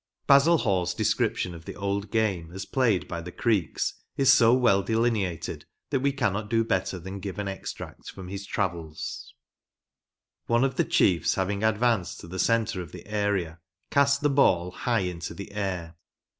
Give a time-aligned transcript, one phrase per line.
[0.25, 4.81] Basil Hall's description of the old game, as played by the Creeks, is so well
[4.81, 9.35] delineated that we cannot do better than give an extract from his travels: ‚ÄĒ"
[10.49, 13.59] One of the chiefs, having advanced to the centre of the area,
[13.91, 15.95] cast the ball high in the air.